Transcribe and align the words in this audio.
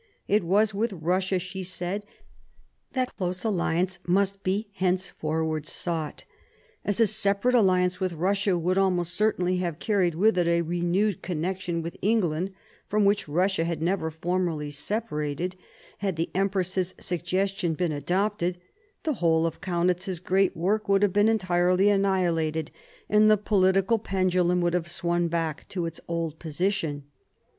It 0.27 0.43
was 0.43 0.73
with 0.73 0.93
Russia, 0.93 1.37
she 1.37 1.61
said, 1.61 2.05
that 2.93 3.15
close 3.17 3.43
alliance 3.43 3.99
must 4.07 4.41
be 4.43 4.71
henceforward 4.73 5.67
sought. 5.67 6.23
As 6.83 6.99
a 6.99 7.05
separate 7.05 7.53
alliance 7.53 7.99
with 7.99 8.13
Eussia 8.13 8.59
would 8.59 8.79
almost 8.79 9.13
certainly 9.13 9.57
have 9.57 9.77
carried 9.77 10.15
with 10.15 10.39
it 10.39 10.47
a 10.47 10.63
renewed 10.63 11.21
connection 11.21 11.83
with 11.83 11.95
England 12.01 12.49
from 12.87 13.05
which 13.05 13.27
Russia 13.27 13.63
had 13.63 13.79
never 13.79 14.09
formally 14.09 14.71
separated, 14.71 15.55
had 15.99 16.15
the 16.15 16.31
empress's 16.33 16.95
suggestion 16.99 17.75
been 17.75 17.91
adopted, 17.91 18.57
the 19.03 19.13
whole 19.21 19.45
of 19.45 19.61
Kaunitz's 19.61 20.19
great 20.19 20.57
work 20.57 20.89
would 20.89 21.03
have 21.03 21.13
been 21.13 21.29
entirely 21.29 21.89
annihilated, 21.89 22.71
and 23.07 23.29
the 23.29 23.37
political 23.37 23.99
pendulum 23.99 24.61
would 24.61 24.73
have 24.73 24.89
swung 24.89 25.27
back 25.27 25.67
to 25.69 25.85
its 25.85 26.01
old 26.09 26.39
position. 26.39 27.03